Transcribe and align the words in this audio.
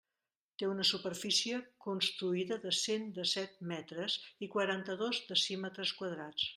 Té 0.61 0.67
una 0.69 0.85
superfície 0.91 1.59
construïda 1.87 2.59
de 2.65 2.73
cent 2.79 3.07
dèsset 3.21 3.63
metres 3.75 4.19
i 4.47 4.53
quaranta-dos 4.57 5.25
decímetres 5.33 5.99
quadrats. 6.01 6.49